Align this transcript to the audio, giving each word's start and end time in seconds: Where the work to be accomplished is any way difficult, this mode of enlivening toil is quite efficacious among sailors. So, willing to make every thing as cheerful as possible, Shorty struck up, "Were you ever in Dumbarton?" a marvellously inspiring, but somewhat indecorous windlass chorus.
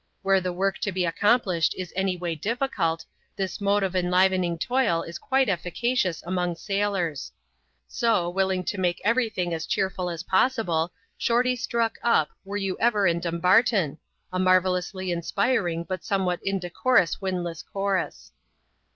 Where 0.23 0.41
the 0.41 0.51
work 0.51 0.79
to 0.79 0.91
be 0.91 1.05
accomplished 1.05 1.75
is 1.77 1.93
any 1.95 2.17
way 2.17 2.33
difficult, 2.33 3.05
this 3.35 3.61
mode 3.61 3.83
of 3.83 3.95
enlivening 3.95 4.57
toil 4.57 5.03
is 5.03 5.19
quite 5.19 5.47
efficacious 5.47 6.23
among 6.23 6.55
sailors. 6.55 7.31
So, 7.87 8.27
willing 8.27 8.63
to 8.63 8.79
make 8.79 8.99
every 9.05 9.29
thing 9.29 9.53
as 9.53 9.67
cheerful 9.67 10.09
as 10.09 10.23
possible, 10.23 10.91
Shorty 11.19 11.55
struck 11.55 11.99
up, 12.01 12.29
"Were 12.43 12.57
you 12.57 12.77
ever 12.79 13.05
in 13.05 13.19
Dumbarton?" 13.19 13.99
a 14.33 14.39
marvellously 14.39 15.11
inspiring, 15.11 15.83
but 15.83 16.03
somewhat 16.03 16.39
indecorous 16.43 17.21
windlass 17.21 17.61
chorus. 17.61 18.31